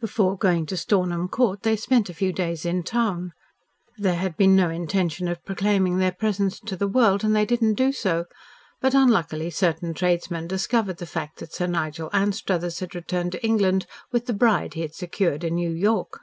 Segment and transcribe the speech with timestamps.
[0.00, 3.32] Before going to Stornham Court they spent a few days in town.
[3.98, 7.60] There had been no intention of proclaiming their presence to the world, and they did
[7.60, 8.26] not do so,
[8.80, 13.86] but unluckily certain tradesmen discovered the fact that Sir Nigel Anstruthers had returned to England
[14.12, 16.20] with the bride he had secured in New York.